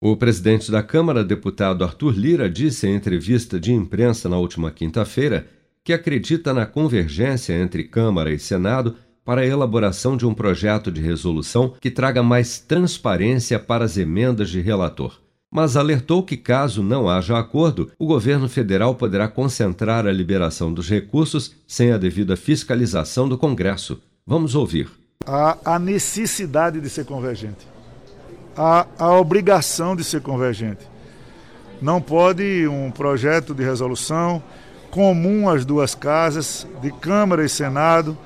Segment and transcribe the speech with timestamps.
[0.00, 5.48] O presidente da Câmara, deputado Arthur Lira, disse em entrevista de imprensa na última quinta-feira
[5.82, 11.00] que acredita na convergência entre Câmara e Senado para a elaboração de um projeto de
[11.00, 15.20] resolução que traga mais transparência para as emendas de relator.
[15.50, 20.88] Mas alertou que, caso não haja acordo, o governo federal poderá concentrar a liberação dos
[20.88, 24.00] recursos sem a devida fiscalização do Congresso.
[24.24, 24.88] Vamos ouvir.
[25.26, 27.77] Há a necessidade de ser convergente
[28.58, 30.84] a, a obrigação de ser convergente.
[31.80, 34.42] Não pode um projeto de resolução
[34.90, 38.18] comum às duas casas, de Câmara e Senado,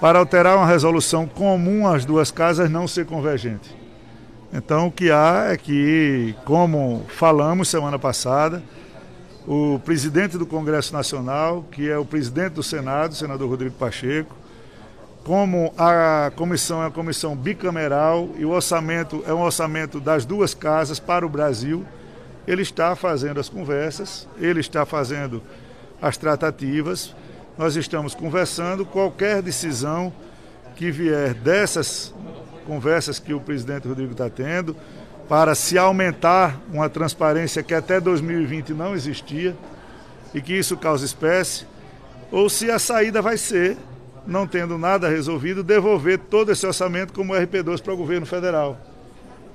[0.00, 3.76] para alterar uma resolução comum às duas casas não ser convergente.
[4.52, 8.62] Então o que há é que, como falamos semana passada,
[9.46, 14.34] o presidente do Congresso Nacional, que é o presidente do Senado, o senador Rodrigo Pacheco,
[15.24, 20.54] como a comissão é uma comissão bicameral e o orçamento é um orçamento das duas
[20.54, 21.84] casas para o Brasil,
[22.46, 25.42] ele está fazendo as conversas, ele está fazendo
[26.00, 27.14] as tratativas,
[27.58, 30.12] nós estamos conversando, qualquer decisão
[30.76, 32.14] que vier dessas
[32.66, 34.76] conversas que o presidente Rodrigo está tendo,
[35.28, 39.54] para se aumentar uma transparência que até 2020 não existia
[40.32, 41.66] e que isso causa espécie,
[42.30, 43.76] ou se a saída vai ser
[44.28, 48.78] não tendo nada resolvido, devolver todo esse orçamento como RP2 para o governo federal.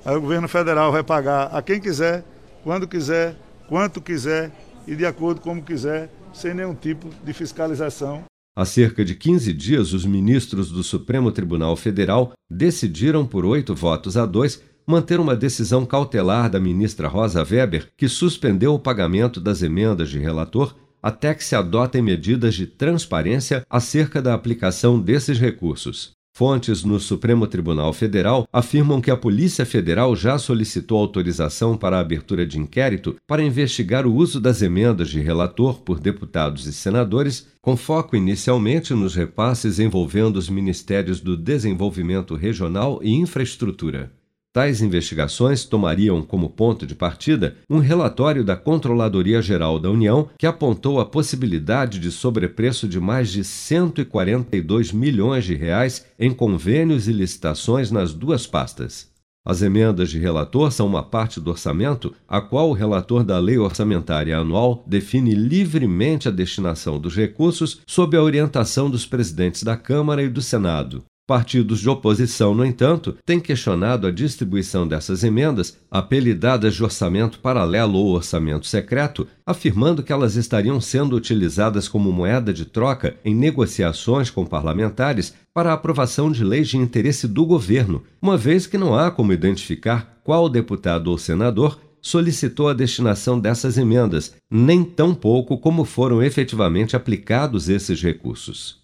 [0.04, 2.24] Aí o governo federal vai pagar a quem quiser,
[2.64, 3.36] quando quiser,
[3.68, 4.50] quanto quiser
[4.86, 8.24] e de acordo como quiser, sem nenhum tipo de fiscalização.
[8.56, 14.16] Há cerca de 15 dias, os ministros do Supremo Tribunal Federal decidiram, por oito votos
[14.16, 19.62] a dois, manter uma decisão cautelar da ministra Rosa Weber, que suspendeu o pagamento das
[19.62, 20.74] emendas de relator
[21.04, 26.12] até que se adotem medidas de transparência acerca da aplicação desses recursos.
[26.34, 32.00] Fontes no Supremo Tribunal Federal afirmam que a Polícia Federal já solicitou autorização para a
[32.00, 37.48] abertura de inquérito para investigar o uso das emendas de relator por deputados e senadores,
[37.60, 44.10] com foco inicialmente nos repasses envolvendo os Ministérios do Desenvolvimento Regional e Infraestrutura.
[44.54, 50.46] Tais investigações tomariam como ponto de partida um relatório da Controladoria Geral da União que
[50.46, 57.12] apontou a possibilidade de sobrepreço de mais de 142 milhões de reais em convênios e
[57.12, 59.12] licitações nas duas pastas.
[59.44, 63.58] As emendas de relator são uma parte do orçamento a qual o relator da Lei
[63.58, 70.22] Orçamentária Anual define livremente a destinação dos recursos sob a orientação dos presidentes da Câmara
[70.22, 71.02] e do Senado.
[71.26, 77.94] Partidos de oposição, no entanto, têm questionado a distribuição dessas emendas, apelidadas de orçamento paralelo
[77.94, 84.28] ou orçamento secreto, afirmando que elas estariam sendo utilizadas como moeda de troca em negociações
[84.28, 88.94] com parlamentares para a aprovação de leis de interesse do governo, uma vez que não
[88.94, 95.56] há como identificar qual deputado ou senador solicitou a destinação dessas emendas, nem tão pouco
[95.56, 98.83] como foram efetivamente aplicados esses recursos.